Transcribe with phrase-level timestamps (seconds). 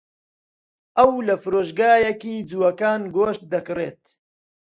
[0.97, 4.01] ئەو لە فرۆشگەیەکی جووەکان گۆشت دەکڕێت.